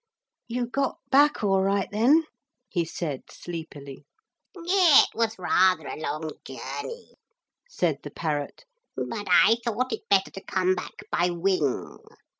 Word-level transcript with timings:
'You 0.47 0.65
got 0.65 0.97
back 1.11 1.43
all 1.43 1.61
right 1.61 1.87
then,' 1.91 2.23
he 2.67 2.85
said 2.85 3.21
sleepily. 3.29 4.07
'It 4.55 5.09
was 5.13 5.37
rather 5.37 5.87
a 5.87 5.95
long 5.99 6.31
journey,' 6.43 7.17
said 7.69 7.99
the 8.01 8.09
parrot, 8.09 8.65
'but 8.95 9.27
I 9.29 9.57
thought 9.63 9.93
it 9.93 10.09
better 10.09 10.31
to 10.31 10.41
come 10.43 10.73
back 10.73 11.03
by 11.11 11.29
wing. 11.29 11.99